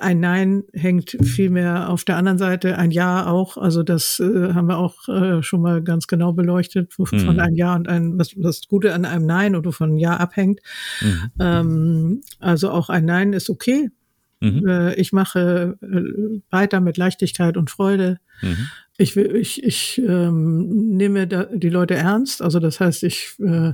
Ein 0.00 0.20
Nein 0.20 0.62
hängt 0.74 1.16
viel 1.24 1.50
mehr 1.50 1.88
auf 1.90 2.04
der 2.04 2.16
anderen 2.16 2.38
Seite, 2.38 2.78
ein 2.78 2.92
Ja 2.92 3.26
auch. 3.26 3.56
Also 3.56 3.82
das 3.82 4.20
äh, 4.20 4.52
haben 4.54 4.68
wir 4.68 4.78
auch 4.78 5.08
äh, 5.08 5.42
schon 5.42 5.60
mal 5.60 5.82
ganz 5.82 6.06
genau 6.06 6.32
beleuchtet, 6.32 6.96
wovon 6.98 7.34
Mhm. 7.34 7.40
ein 7.40 7.54
Ja 7.56 7.74
und 7.74 7.88
ein 7.88 8.16
was 8.16 8.32
das 8.36 8.68
Gute 8.68 8.94
an 8.94 9.04
einem 9.04 9.26
Nein 9.26 9.56
oder 9.56 9.72
von 9.72 9.96
Ja 9.98 10.18
abhängt. 10.18 10.60
Mhm. 11.00 11.30
Ähm, 11.40 12.20
also 12.38 12.70
auch 12.70 12.90
ein 12.90 13.04
Nein 13.06 13.32
ist 13.32 13.50
okay. 13.50 13.90
Mhm. 14.38 14.68
Äh, 14.68 14.94
ich 14.94 15.12
mache 15.12 15.76
äh, 15.82 16.40
weiter 16.50 16.80
mit 16.80 16.96
Leichtigkeit 16.96 17.56
und 17.56 17.68
Freude. 17.68 18.18
Mhm. 18.40 18.68
Ich, 18.98 19.16
ich, 19.16 19.64
ich 19.64 20.02
ähm, 20.06 20.68
nehme 20.96 21.26
da 21.26 21.44
die 21.44 21.70
Leute 21.70 21.94
ernst. 21.94 22.42
Also 22.42 22.60
das 22.60 22.78
heißt, 22.78 23.02
ich 23.04 23.34
äh, 23.40 23.72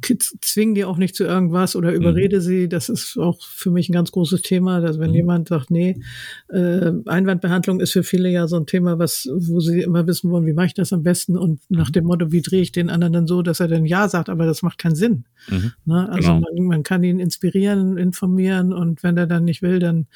k- 0.00 0.16
zwinge 0.40 0.74
die 0.74 0.84
auch 0.84 0.96
nicht 0.96 1.16
zu 1.16 1.24
irgendwas 1.24 1.74
oder 1.74 1.92
überrede 1.92 2.40
sie. 2.40 2.68
Das 2.68 2.88
ist 2.88 3.18
auch 3.18 3.42
für 3.44 3.70
mich 3.72 3.88
ein 3.88 3.92
ganz 3.92 4.12
großes 4.12 4.42
Thema, 4.42 4.80
dass 4.80 4.98
wenn 5.00 5.10
Mhm. 5.10 5.16
jemand 5.16 5.48
sagt, 5.48 5.70
nee, 5.72 6.00
äh, 6.48 6.92
Einwandbehandlung 7.04 7.80
ist 7.80 7.92
für 7.92 8.04
viele 8.04 8.30
ja 8.30 8.46
so 8.46 8.56
ein 8.56 8.64
Thema, 8.66 8.98
was, 8.98 9.28
wo 9.34 9.58
sie 9.58 9.82
immer 9.82 10.06
wissen 10.06 10.30
wollen, 10.30 10.46
wie 10.46 10.52
mache 10.54 10.66
ich 10.66 10.74
das 10.74 10.92
am 10.92 11.02
besten 11.02 11.36
und 11.36 11.60
nach 11.68 11.90
dem 11.90 12.04
Motto, 12.04 12.30
wie 12.30 12.40
drehe 12.40 12.62
ich 12.62 12.70
den 12.72 12.90
anderen 12.90 13.12
dann 13.12 13.26
so, 13.26 13.42
dass 13.42 13.58
er 13.60 13.68
dann 13.68 13.84
Ja 13.84 14.08
sagt, 14.08 14.28
aber 14.28 14.46
das 14.46 14.62
macht 14.62 14.78
keinen 14.78 14.94
Sinn. 14.94 15.24
Mhm. 15.50 15.72
Ne? 15.84 16.08
Also 16.08 16.28
Genau. 16.32 16.46
man, 16.56 16.64
man 16.68 16.82
kann 16.84 17.02
ihn 17.02 17.18
inspirieren, 17.18 17.98
informieren 17.98 18.72
und 18.72 19.02
wenn 19.02 19.16
er 19.18 19.26
dann 19.26 19.44
nicht 19.44 19.62
will, 19.62 19.80
dann, 19.80 20.06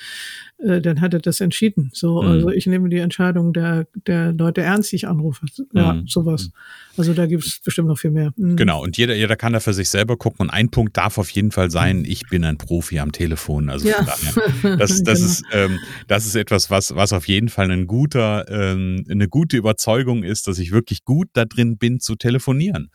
äh, 0.59 0.81
dann 0.81 1.01
hat 1.01 1.13
er 1.13 1.21
das 1.21 1.41
entschieden. 1.41 1.91
So, 1.93 2.23
Mhm. 2.23 2.29
also 2.29 2.49
ich 2.51 2.67
nehme 2.67 2.89
die 2.89 2.99
Entscheidung 2.99 3.53
der, 3.53 3.68
der 4.07 4.33
Leute 4.33 4.63
ernst, 4.63 4.93
die 4.93 4.97
ich 4.97 5.09
anrufe. 5.09 5.47
Ja, 5.73 5.95
Mhm. 5.95 6.07
sowas. 6.07 6.51
Also 6.97 7.15
da 7.15 7.27
gibt 7.27 7.45
es 7.45 7.61
bestimmt 7.65 7.87
noch 7.89 7.99
viel 7.99 8.11
mehr. 8.11 8.33
Mhm. 8.37 8.57
Genau, 8.57 8.83
und 8.83 8.97
jeder, 8.97 9.15
jeder 9.15 9.37
kann 9.37 9.53
da 9.53 9.61
für 9.61 9.73
sich 9.73 9.89
selber 9.89 10.17
gucken. 10.17 10.41
Und 10.41 10.51
ein 10.51 10.69
Punkt 10.71 10.97
darf 10.97 11.17
auf 11.19 11.31
jeden 11.31 11.53
Fall 11.53 11.71
sein, 11.71 12.05
ich 12.05 12.23
bin 12.29 12.43
ein 12.45 12.59
Profi 12.59 12.99
am 12.99 13.13
Telefon. 13.13 13.69
Also 13.71 13.87
Ja. 13.89 13.97
daher, 14.05 14.77
das, 14.77 15.03
das, 15.05 15.19
Genau. 15.19 15.27
ist, 15.31 15.43
ähm, 15.53 15.79
das 16.09 16.27
ist 16.27 16.35
etwas, 16.35 16.71
was, 16.71 16.95
was 16.97 17.13
auf 17.13 17.29
jeden 17.29 17.49
Fall 17.49 17.71
ein 17.71 17.87
guter, 17.87 18.47
ähm, 18.51 19.05
eine 19.09 19.29
gute 19.29 19.57
Überzeugung 19.57 20.25
ist, 20.25 20.49
dass 20.49 20.59
ich 20.59 20.73
wirklich 20.73 21.05
gut 21.05 21.29
da 21.35 21.45
drin 21.45 21.79
bin 21.79 22.01
zu 22.01 22.17
telefonieren. 22.17 22.91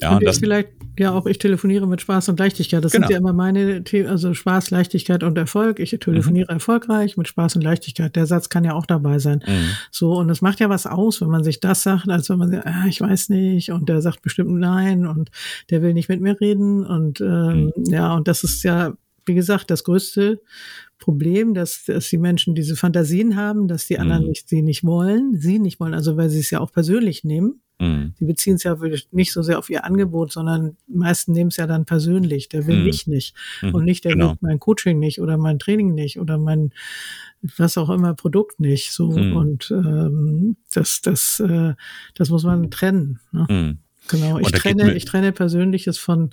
Ja, 0.00 0.16
und 0.16 0.24
das, 0.24 0.38
vielleicht, 0.38 0.68
ja, 0.98 1.10
auch 1.12 1.26
ich 1.26 1.38
telefoniere 1.38 1.86
mit 1.88 2.00
Spaß 2.00 2.28
und 2.28 2.38
Leichtigkeit. 2.38 2.84
Das 2.84 2.92
Genau. 2.92 3.06
sind 3.08 3.12
ja 3.14 3.18
immer 3.18 3.32
meine 3.32 3.82
Themen, 3.82 4.08
also 4.08 4.34
Spaß, 4.34 4.70
Leichtigkeit 4.70 5.24
und 5.24 5.36
Erfolg. 5.36 5.80
Ich 5.80 5.90
telefoniere 5.98 6.48
erfolgreich 6.48 7.16
mit 7.16 7.26
Spaß 7.26 7.56
und 7.56 7.62
Leichtigkeit. 7.62 8.14
Der 8.14 8.26
Satz 8.26 8.48
kann 8.48 8.62
ja 8.62 8.74
auch 8.74 8.86
dabei 8.86 9.18
sein. 9.18 9.42
Mhm. 9.46 9.70
So, 9.90 10.17
und 10.18 10.30
es 10.30 10.42
macht 10.42 10.60
ja 10.60 10.68
was 10.68 10.86
aus, 10.86 11.20
wenn 11.20 11.30
man 11.30 11.44
sich 11.44 11.60
das 11.60 11.82
sagt, 11.82 12.08
als 12.08 12.28
wenn 12.28 12.38
man 12.38 12.50
sagt, 12.50 12.66
ah, 12.66 12.86
ich 12.86 13.00
weiß 13.00 13.30
nicht, 13.30 13.70
und 13.70 13.88
der 13.88 14.02
sagt 14.02 14.22
bestimmt 14.22 14.52
nein 14.58 15.06
und 15.06 15.30
der 15.70 15.82
will 15.82 15.94
nicht 15.94 16.08
mit 16.08 16.20
mir 16.20 16.40
reden. 16.40 16.84
Und 16.84 17.20
ähm, 17.20 17.72
ja, 17.76 18.14
und 18.14 18.28
das 18.28 18.44
ist 18.44 18.62
ja, 18.62 18.94
wie 19.26 19.34
gesagt, 19.34 19.70
das 19.70 19.84
größte 19.84 20.40
Problem, 20.98 21.54
dass, 21.54 21.84
dass 21.84 22.08
die 22.08 22.18
Menschen 22.18 22.54
diese 22.54 22.76
Fantasien 22.76 23.36
haben, 23.36 23.68
dass 23.68 23.86
die 23.86 23.98
anderen 23.98 24.22
Mhm. 24.22 24.28
nicht, 24.28 24.48
sie 24.48 24.62
nicht 24.62 24.84
wollen, 24.84 25.36
sie 25.38 25.58
nicht 25.58 25.80
wollen, 25.80 25.94
also 25.94 26.16
weil 26.16 26.28
sie 26.28 26.40
es 26.40 26.50
ja 26.50 26.60
auch 26.60 26.72
persönlich 26.72 27.24
nehmen. 27.24 27.60
Mhm. 27.80 28.14
Die 28.18 28.24
beziehen 28.24 28.56
es 28.56 28.64
ja 28.64 28.76
nicht 29.12 29.32
so 29.32 29.42
sehr 29.42 29.58
auf 29.58 29.70
ihr 29.70 29.84
Angebot, 29.84 30.32
sondern 30.32 30.76
die 30.88 30.96
meisten 30.96 31.32
nehmen 31.32 31.48
es 31.48 31.56
ja 31.56 31.66
dann 31.66 31.84
persönlich. 31.84 32.48
Der 32.48 32.66
will 32.66 32.78
Mhm. 32.78 32.84
mich 32.84 33.06
nicht 33.06 33.34
Mhm. 33.62 33.74
und 33.74 33.84
nicht, 33.84 34.04
der 34.04 34.12
Genau. 34.12 34.30
will 34.30 34.38
mein 34.40 34.58
Coaching 34.58 34.98
nicht 34.98 35.20
oder 35.20 35.36
mein 35.36 35.58
Training 35.58 35.94
nicht 35.94 36.18
oder 36.18 36.38
mein 36.38 36.72
was 37.56 37.78
auch 37.78 37.88
immer 37.90 38.14
Produkt 38.14 38.58
nicht. 38.58 38.92
So 38.92 39.12
Mhm. 39.12 39.36
und 39.36 39.70
ähm, 39.70 40.56
das, 40.74 41.00
das, 41.02 41.38
äh, 41.40 41.74
das 42.14 42.30
muss 42.30 42.42
man 42.42 42.70
trennen. 42.70 43.20
Ne? 43.32 43.76
Genau. 44.08 44.38
Ich 44.38 44.50
trenne, 44.52 44.94
ich 44.94 45.04
trenne 45.04 45.32
Persönliches 45.32 45.98
von, 45.98 46.30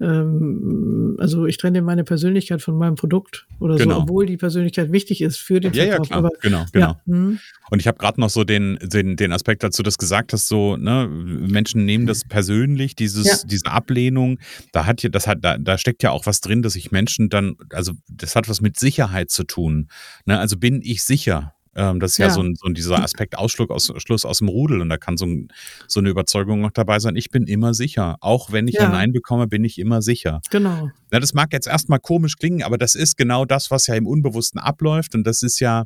ähm, 0.00 1.16
also 1.18 1.46
ich 1.46 1.56
trenne 1.58 1.82
meine 1.82 2.04
Persönlichkeit 2.04 2.62
von 2.62 2.76
meinem 2.76 2.94
Produkt 2.96 3.46
oder 3.58 3.76
Genau. 3.76 3.96
so, 3.96 4.00
obwohl 4.02 4.26
die 4.26 4.36
Persönlichkeit 4.36 4.92
wichtig 4.92 5.20
ist 5.20 5.36
für 5.38 5.60
den 5.60 5.72
Ja, 5.72 5.84
ja, 5.84 5.90
Verkauf. 5.90 6.08
klar. 6.08 6.18
Aber 6.18 6.30
genau, 6.40 6.64
genau. 6.72 6.86
ja, 6.86 7.00
hm, 7.06 7.38
Und 7.70 7.78
ich 7.80 7.86
habe 7.86 7.98
gerade 7.98 8.20
noch 8.20 8.30
so 8.30 8.44
den, 8.44 8.78
den, 8.82 9.16
den 9.16 9.32
Aspekt 9.32 9.62
dazu, 9.62 9.82
dass 9.82 9.94
du 9.94 9.98
gesagt 10.00 10.32
hast, 10.32 10.48
so, 10.48 10.76
ne, 10.76 11.06
Menschen 11.08 11.84
nehmen 11.84 12.06
das 12.06 12.24
persönlich, 12.24 12.96
dieses, 12.96 13.26
Ja. 13.26 13.36
diese 13.48 13.66
Ablehnung, 13.66 14.38
da 14.72 14.86
hat 14.86 15.02
ja, 15.02 15.08
das 15.10 15.26
hat, 15.26 15.38
da, 15.42 15.58
da 15.58 15.78
steckt 15.78 16.02
ja 16.02 16.10
auch 16.10 16.26
was 16.26 16.40
drin, 16.40 16.62
dass 16.62 16.72
sich 16.72 16.90
Menschen 16.90 17.28
dann, 17.28 17.56
also 17.72 17.92
das 18.08 18.34
hat 18.34 18.48
was 18.48 18.60
mit 18.60 18.78
Sicherheit 18.78 19.30
zu 19.30 19.44
tun. 19.44 19.88
Ne? 20.24 20.38
Also 20.38 20.56
bin 20.56 20.80
ich 20.82 21.02
sicher. 21.04 21.54
Ähm, 21.76 22.00
das 22.00 22.12
ist 22.12 22.18
ja, 22.18 22.26
Ja. 22.26 22.32
so, 22.32 22.42
ein, 22.42 22.54
so 22.56 22.66
ein, 22.66 22.74
dieser 22.74 23.00
Aspekt 23.02 23.36
Ausschluss 23.38 23.70
aus, 23.70 23.92
Schluss 24.02 24.24
aus 24.24 24.38
dem 24.38 24.48
Rudel 24.48 24.80
und 24.80 24.88
da 24.88 24.96
kann 24.96 25.16
so, 25.16 25.26
ein, 25.26 25.48
so 25.86 26.00
eine 26.00 26.08
Überzeugung 26.08 26.60
noch 26.60 26.72
dabei 26.72 26.98
sein, 26.98 27.14
ich 27.16 27.30
bin 27.30 27.44
immer 27.46 27.74
sicher. 27.74 28.16
Auch 28.20 28.50
wenn 28.52 28.66
ich 28.68 28.74
Ja. 28.74 28.86
ein 28.86 28.90
Nein 28.92 29.12
bekomme, 29.12 29.46
bin 29.46 29.62
ich 29.64 29.78
immer 29.78 30.02
sicher. 30.02 30.40
genau. 30.50 30.90
Na, 31.12 31.20
das 31.20 31.32
mag 31.34 31.52
jetzt 31.52 31.66
erstmal 31.66 31.98
komisch 32.00 32.36
klingen, 32.36 32.62
aber 32.62 32.78
das 32.78 32.94
ist 32.94 33.16
genau 33.16 33.44
das, 33.44 33.70
was 33.70 33.86
ja 33.86 33.94
im 33.94 34.06
Unbewussten 34.06 34.60
abläuft. 34.60 35.14
Und 35.14 35.24
das 35.26 35.42
ist 35.42 35.58
ja, 35.60 35.84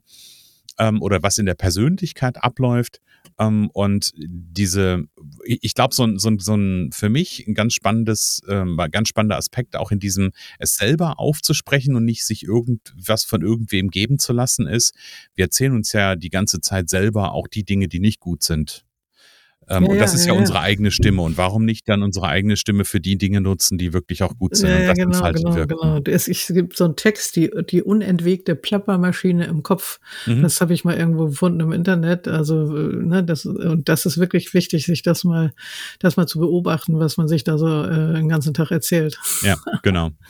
ähm, 0.78 1.02
oder 1.02 1.23
was 1.23 1.38
in 1.38 1.47
der 1.47 1.54
Persönlichkeit 1.54 2.43
abläuft. 2.43 3.00
Ähm, 3.38 3.71
und 3.73 4.12
diese, 4.16 5.04
ich, 5.45 5.75
glaube, 5.75 5.95
so 5.95 6.07
so, 6.19 6.31
so 6.38 6.54
ein 6.54 6.90
für 6.93 7.09
mich 7.09 7.47
ein 7.47 7.54
ganz 7.54 7.75
spannendes, 7.75 8.43
ähm, 8.49 8.78
ganz 8.90 9.09
spannender 9.09 9.37
Aspekt 9.37 9.76
auch 9.76 9.90
in 9.90 9.99
diesem, 9.99 10.33
es 10.59 10.76
selber 10.76 11.19
aufzusprechen 11.19 11.97
und 11.97 12.04
nicht 12.04 12.25
sich 12.25 12.45
irgendwas 12.45 13.25
von 13.25 13.43
irgendwem 13.43 13.90
geben 13.90 14.19
zu 14.19 14.33
lassen, 14.33 14.66
ist, 14.66 14.95
wir 15.35 15.47
erzählen 15.47 15.75
uns 15.75 15.93
ja 15.93 16.16
die 16.16 16.31
ganze 16.31 16.61
Zeit 16.61 16.88
selber 16.88 17.33
auch 17.33 17.49
die 17.49 17.64
Dinge, 17.64 17.88
die 17.88 18.00
nicht 18.00 18.21
gut 18.21 18.43
sind. 18.43 18.85
Ähm, 19.68 19.85
Ja, 19.85 19.90
und 19.90 19.99
das 19.99 20.12
ja, 20.12 20.18
ist 20.18 20.26
ja, 20.26 20.35
ja, 20.35 20.38
unsere 20.38 20.61
eigene 20.61 20.90
Stimme. 20.90 21.23
Und 21.23 21.37
warum 21.37 21.64
nicht 21.64 21.88
dann 21.88 22.02
unsere 22.02 22.28
eigene 22.28 22.56
Stimme 22.56 22.85
für 22.85 23.00
die 23.00 23.16
Dinge 23.16 23.40
nutzen, 23.40 23.78
die 23.78 23.92
wirklich 23.92 24.23
auch 24.23 24.37
gut 24.37 24.56
sind 24.56 24.71
Ja, 24.71 24.76
und 24.76 24.83
ja, 24.83 24.88
das 24.88 24.97
genau, 24.97 25.11
entfalten 25.11 25.44
genau, 25.44 25.56
wirken? 25.56 25.78
genau. 25.80 26.00
Es, 26.06 26.47
gibt 26.49 26.76
so 26.76 26.85
einen 26.85 26.97
Text, 26.97 27.37
die, 27.37 27.50
die 27.71 27.83
unentwegte 27.83 28.54
Plappermaschine 28.56 29.47
im 29.47 29.62
Kopf. 29.62 30.00
Mhm. 30.26 30.42
Das 30.42 30.61
habe 30.61 30.75
ich 30.75 30.85
mal 30.85 30.97
irgendwo 30.97 31.26
gefunden 31.26 31.61
im 31.61 31.73
Internet. 31.73 32.28
Also, 32.28 32.76
äh, 32.76 32.97
ne, 32.97 33.25
das, 33.25 33.47
und 33.47 33.88
das 33.88 34.06
ist 34.06 34.18
wirklich 34.18 34.54
wichtig, 34.54 34.87
sich 34.87 35.02
das 35.02 35.25
mal, 35.25 35.52
das 35.99 36.16
mal 36.16 36.26
zu 36.26 36.38
beobachten, 36.38 36.99
was 36.99 37.16
man 37.16 37.28
sich 37.28 37.44
da 37.44 37.59
so 37.59 37.85
äh, 37.85 38.14
den 38.14 38.28
ganzen 38.28 38.54
Tag 38.54 38.71
erzählt. 38.71 39.18
Ja, 39.42 39.56
genau. 39.83 40.11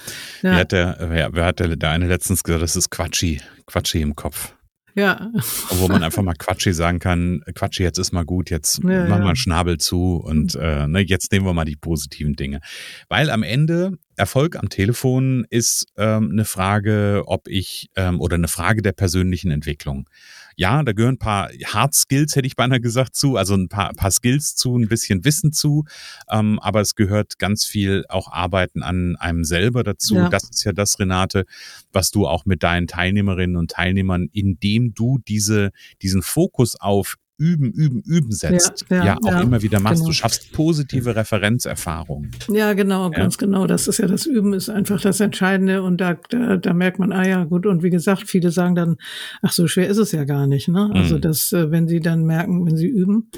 Ja, 0.42 0.56
hat 0.56 0.72
der, 0.72 0.96
wer, 1.00 1.32
wer 1.32 1.44
hat 1.46 1.60
der, 1.60 1.74
der 1.76 1.90
eine 1.90 2.06
letztens 2.06 2.42
gesagt, 2.42 2.62
das 2.62 2.76
ist 2.76 2.90
Quatschi, 2.90 3.40
Quatschi 3.66 4.02
im 4.02 4.14
Kopf. 4.14 4.54
Ja, 4.96 5.30
Wo 5.70 5.88
man 5.88 6.02
einfach 6.02 6.22
mal 6.22 6.34
Quatschi 6.34 6.72
sagen 6.72 7.00
kann, 7.00 7.42
Quatschi, 7.54 7.82
jetzt 7.82 7.98
ist 7.98 8.12
mal 8.12 8.24
gut, 8.24 8.50
jetzt 8.50 8.78
Ja, 8.78 8.84
mach 8.84 8.92
ja. 8.92 9.02
Mhm. 9.02 9.08
mal 9.08 9.26
einen 9.26 9.36
Schnabel 9.36 9.78
zu 9.78 10.16
und 10.16 10.54
äh, 10.54 10.86
ne, 10.86 11.00
jetzt 11.00 11.32
nehmen 11.32 11.46
wir 11.46 11.52
mal 11.52 11.64
die 11.64 11.76
positiven 11.76 12.34
Dinge. 12.34 12.60
Weil 13.08 13.30
am 13.30 13.42
Ende 13.42 13.98
Erfolg 14.16 14.56
am 14.56 14.68
Telefon 14.68 15.44
ist 15.50 15.86
ähm, 15.96 16.30
eine 16.32 16.44
Frage, 16.44 17.24
ob 17.26 17.48
ich 17.48 17.90
ähm, 17.96 18.20
oder 18.20 18.36
eine 18.36 18.48
Frage 18.48 18.82
der 18.82 18.92
persönlichen 18.92 19.50
Entwicklung. 19.50 20.08
Ja, 20.56 20.82
da 20.82 20.92
gehören 20.92 21.14
ein 21.14 21.18
paar 21.18 21.50
Hard 21.66 21.94
Skills, 21.94 22.36
hätte 22.36 22.46
ich 22.46 22.56
beinahe 22.56 22.80
gesagt, 22.80 23.16
zu, 23.16 23.36
also 23.36 23.54
ein 23.54 23.68
paar, 23.68 23.92
paar 23.94 24.10
Skills 24.10 24.54
zu, 24.54 24.76
ein 24.76 24.88
bisschen 24.88 25.24
Wissen 25.24 25.52
zu, 25.52 25.84
ähm, 26.30 26.58
aber 26.60 26.80
es 26.80 26.94
gehört 26.94 27.38
ganz 27.38 27.64
viel 27.64 28.04
auch 28.08 28.30
Arbeiten 28.30 28.82
an 28.82 29.16
einem 29.16 29.44
selber 29.44 29.84
dazu. 29.84 30.16
Ja. 30.16 30.28
Das 30.28 30.44
ist 30.50 30.64
ja 30.64 30.72
das, 30.72 30.98
Renate, 30.98 31.44
was 31.92 32.10
du 32.10 32.26
auch 32.26 32.46
mit 32.46 32.62
deinen 32.62 32.86
Teilnehmerinnen 32.86 33.56
und 33.56 33.70
Teilnehmern, 33.70 34.28
indem 34.32 34.94
du 34.94 35.18
diese, 35.26 35.70
diesen 36.02 36.22
Fokus 36.22 36.80
auf 36.80 37.16
Üben, 37.36 37.72
Üben, 37.72 38.00
Üben 38.02 38.30
setzt, 38.32 38.84
ja, 38.90 38.96
Ja, 38.98 39.04
ja, 39.04 39.16
auch 39.16 39.26
ja, 39.26 39.40
immer 39.40 39.60
wieder 39.62 39.80
machst. 39.80 39.96
genau. 39.96 40.08
Du 40.08 40.12
schaffst 40.12 40.52
positive 40.52 41.16
Referenzerfahrungen. 41.16 42.30
ja, 42.48 42.72
genau, 42.74 43.10
ganz 43.10 43.38
genau. 43.38 43.66
Das 43.66 43.88
ist 43.88 43.98
ja 43.98 44.06
das 44.06 44.24
Üben 44.26 44.52
ist 44.52 44.68
einfach 44.68 45.00
das 45.00 45.18
Entscheidende 45.20 45.82
und 45.82 46.00
da, 46.00 46.14
da, 46.30 46.56
da 46.56 46.72
merkt 46.74 46.98
man, 47.00 47.10
ah 47.12 47.26
ja, 47.26 47.42
gut. 47.44 47.66
Und 47.66 47.82
wie 47.82 47.90
gesagt, 47.90 48.28
viele 48.28 48.50
sagen 48.52 48.74
dann, 48.76 48.96
ach 49.42 49.52
so 49.52 49.66
schwer 49.66 49.88
ist 49.88 49.98
es 49.98 50.12
ja 50.12 50.24
gar 50.24 50.46
nicht. 50.46 50.68
Ne? 50.68 50.90
Also 50.94 51.16
Mhm. 51.16 51.20
dass, 51.22 51.52
äh, 51.52 51.70
wenn 51.72 51.88
sie 51.88 52.00
dann 52.00 52.24
merken, 52.24 52.64
wenn 52.66 52.76
sie 52.76 52.86
üben, 52.86 53.30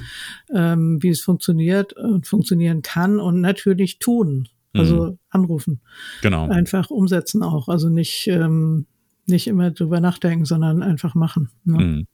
ähm, 0.54 1.02
wie 1.02 1.08
es 1.08 1.22
funktioniert 1.22 1.94
und 1.94 2.26
funktionieren 2.26 2.82
kann 2.82 3.18
und 3.18 3.40
natürlich 3.40 3.98
tun. 3.98 4.48
Also 4.74 5.16
anrufen. 5.30 5.80
Genau. 6.20 6.48
einfach 6.50 6.90
umsetzen 6.90 7.42
auch. 7.42 7.68
Also 7.68 7.88
nicht, 7.88 8.26
ähm, 8.26 8.84
nicht 9.24 9.46
immer 9.46 9.70
drüber 9.70 10.00
nachdenken, 10.00 10.44
sondern 10.44 10.82
einfach 10.82 11.14
machen. 11.14 11.48
Ne? 11.64 11.78
Mhm. 11.78 12.06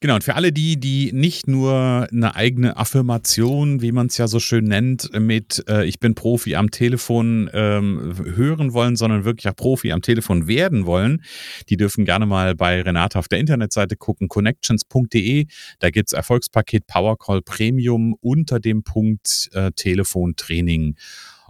Genau, 0.00 0.14
und 0.16 0.24
für 0.24 0.34
alle 0.34 0.52
die, 0.52 0.78
die 0.78 1.10
nicht 1.12 1.46
nur 1.46 2.06
eine 2.10 2.34
eigene 2.34 2.76
Affirmation, 2.76 3.80
wie 3.80 3.92
man 3.92 4.08
es 4.08 4.18
ja 4.18 4.28
so 4.28 4.40
schön 4.40 4.64
nennt, 4.64 5.10
mit 5.18 5.64
äh, 5.68 5.84
Ich 5.86 6.00
bin 6.00 6.14
Profi 6.14 6.54
am 6.56 6.70
Telefon 6.70 7.48
ähm, 7.52 8.14
hören 8.34 8.72
wollen, 8.72 8.96
sondern 8.96 9.24
wirklich 9.24 9.48
auch 9.48 9.56
Profi 9.56 9.92
am 9.92 10.02
Telefon 10.02 10.46
werden 10.46 10.86
wollen, 10.86 11.22
die 11.68 11.76
dürfen 11.76 12.04
gerne 12.04 12.26
mal 12.26 12.54
bei 12.54 12.82
Renate 12.82 13.18
auf 13.18 13.28
der 13.28 13.38
Internetseite 13.38 13.96
gucken, 13.96 14.28
connections.de. 14.28 15.46
Da 15.78 15.90
gibt 15.90 16.08
es 16.08 16.12
Erfolgspaket 16.12 16.86
Powercall 16.86 17.42
Premium 17.42 18.14
unter 18.20 18.60
dem 18.60 18.82
Punkt 18.82 19.48
äh, 19.52 19.72
Telefontraining. 19.72 20.96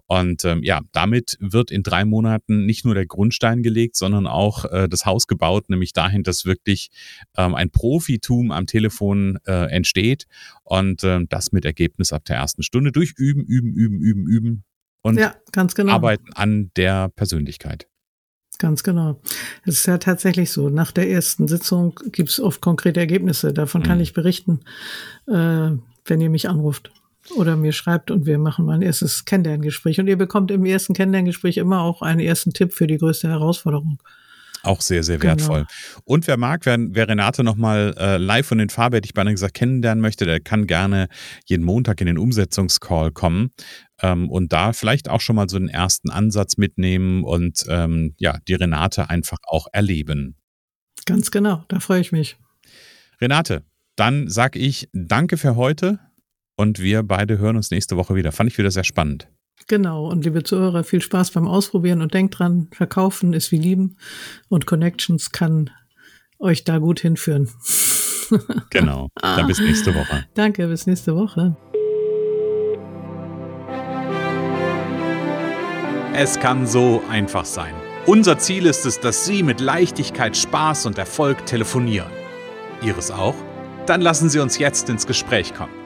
Und 0.06 0.44
ähm, 0.44 0.62
ja, 0.62 0.80
damit 0.92 1.36
wird 1.40 1.70
in 1.70 1.82
drei 1.82 2.04
Monaten 2.04 2.64
nicht 2.64 2.84
nur 2.84 2.94
der 2.94 3.06
Grundstein 3.06 3.62
gelegt, 3.62 3.96
sondern 3.96 4.26
auch 4.26 4.64
äh, 4.66 4.88
das 4.88 5.04
Haus 5.04 5.26
gebaut, 5.26 5.68
nämlich 5.68 5.92
dahin, 5.92 6.22
dass 6.22 6.44
wirklich 6.44 6.90
ähm, 7.36 7.54
ein 7.54 7.70
Profitum 7.70 8.52
am 8.52 8.66
Telefon 8.66 9.38
äh, 9.46 9.70
entsteht 9.70 10.26
und 10.62 11.02
äh, 11.02 11.20
das 11.28 11.50
mit 11.52 11.64
Ergebnis 11.64 12.12
ab 12.12 12.24
der 12.24 12.36
ersten 12.36 12.62
Stunde 12.62 12.92
durch 12.92 13.14
Üben, 13.16 13.44
Üben, 13.44 13.74
Üben, 13.74 14.00
Üben, 14.00 14.26
Üben 14.28 14.64
und 15.02 15.18
ja, 15.18 15.34
ganz 15.52 15.74
genau. 15.74 15.92
Arbeiten 15.92 16.32
an 16.34 16.70
der 16.76 17.08
Persönlichkeit. 17.10 17.86
Ganz 18.58 18.82
genau. 18.82 19.20
Es 19.64 19.78
ist 19.78 19.86
ja 19.86 19.98
tatsächlich 19.98 20.50
so. 20.50 20.68
Nach 20.68 20.90
der 20.90 21.10
ersten 21.10 21.46
Sitzung 21.46 22.00
gibt 22.10 22.30
es 22.30 22.40
oft 22.40 22.60
konkrete 22.60 23.00
Ergebnisse. 23.00 23.52
Davon 23.52 23.82
kann 23.82 23.98
mhm. 23.98 24.02
ich 24.02 24.14
berichten, 24.14 24.60
äh, 25.28 25.32
wenn 26.06 26.20
ihr 26.20 26.30
mich 26.30 26.48
anruft 26.48 26.90
oder 27.34 27.56
mir 27.56 27.72
schreibt 27.72 28.10
und 28.10 28.26
wir 28.26 28.38
machen 28.38 28.66
mal 28.66 28.74
ein 28.74 28.82
erstes 28.82 29.24
Kennenlerngespräch. 29.24 29.98
Und 30.00 30.06
ihr 30.06 30.16
bekommt 30.16 30.50
im 30.50 30.64
ersten 30.64 30.94
Kennenlerngespräch 30.94 31.56
immer 31.56 31.80
auch 31.80 32.02
einen 32.02 32.20
ersten 32.20 32.52
Tipp 32.52 32.72
für 32.72 32.86
die 32.86 32.98
größte 32.98 33.28
Herausforderung. 33.28 33.98
Auch 34.62 34.80
sehr, 34.80 35.04
sehr 35.04 35.22
wertvoll. 35.22 35.60
Genau. 35.60 36.02
Und 36.04 36.26
wer 36.26 36.36
mag, 36.36 36.66
wer, 36.66 36.76
wer 36.80 37.08
Renate 37.08 37.44
nochmal 37.44 37.94
äh, 37.98 38.16
live 38.16 38.46
von 38.46 38.58
den 38.58 38.68
beinahe 38.68 39.32
gesagt, 39.32 39.54
kennenlernen 39.54 40.02
möchte, 40.02 40.26
der 40.26 40.40
kann 40.40 40.66
gerne 40.66 41.08
jeden 41.44 41.64
Montag 41.64 42.00
in 42.00 42.08
den 42.08 42.18
Umsetzungscall 42.18 43.12
kommen 43.12 43.52
ähm, 44.02 44.28
und 44.28 44.52
da 44.52 44.72
vielleicht 44.72 45.08
auch 45.08 45.20
schon 45.20 45.36
mal 45.36 45.48
so 45.48 45.56
einen 45.56 45.68
ersten 45.68 46.10
Ansatz 46.10 46.56
mitnehmen 46.56 47.22
und 47.22 47.64
ähm, 47.68 48.14
ja, 48.18 48.38
die 48.48 48.54
Renate 48.54 49.08
einfach 49.08 49.38
auch 49.46 49.68
erleben. 49.72 50.34
Ganz 51.04 51.30
genau, 51.30 51.64
da 51.68 51.78
freue 51.78 52.00
ich 52.00 52.10
mich. 52.10 52.36
Renate, 53.20 53.62
dann 53.94 54.28
sage 54.28 54.58
ich 54.58 54.88
danke 54.92 55.36
für 55.36 55.54
heute 55.54 56.00
und 56.56 56.80
wir 56.80 57.02
beide 57.02 57.38
hören 57.38 57.56
uns 57.56 57.70
nächste 57.70 57.96
Woche 57.96 58.14
wieder. 58.14 58.32
Fand 58.32 58.50
ich 58.50 58.58
wieder 58.58 58.70
sehr 58.70 58.84
spannend. 58.84 59.28
Genau. 59.68 60.08
Und 60.08 60.24
liebe 60.24 60.42
Zuhörer, 60.42 60.84
viel 60.84 61.00
Spaß 61.00 61.30
beim 61.32 61.46
Ausprobieren 61.46 62.02
und 62.02 62.14
denkt 62.14 62.38
dran, 62.38 62.68
verkaufen 62.72 63.32
ist 63.32 63.52
wie 63.52 63.58
lieben 63.58 63.96
und 64.48 64.66
Connections 64.66 65.30
kann 65.32 65.70
euch 66.38 66.64
da 66.64 66.78
gut 66.78 67.00
hinführen. 67.00 67.48
genau. 68.70 69.08
Dann 69.20 69.46
bis 69.46 69.60
nächste 69.60 69.94
Woche. 69.94 70.26
Danke, 70.34 70.66
bis 70.68 70.86
nächste 70.86 71.14
Woche. 71.16 71.56
Es 76.14 76.38
kann 76.40 76.66
so 76.66 77.02
einfach 77.10 77.44
sein. 77.44 77.74
Unser 78.06 78.38
Ziel 78.38 78.66
ist 78.66 78.86
es, 78.86 79.00
dass 79.00 79.26
Sie 79.26 79.42
mit 79.42 79.60
Leichtigkeit, 79.60 80.36
Spaß 80.36 80.86
und 80.86 80.96
Erfolg 80.96 81.44
telefonieren. 81.44 82.10
Ihres 82.82 83.10
auch? 83.10 83.34
Dann 83.86 84.00
lassen 84.00 84.30
Sie 84.30 84.38
uns 84.38 84.58
jetzt 84.58 84.88
ins 84.88 85.06
Gespräch 85.06 85.52
kommen. 85.54 85.85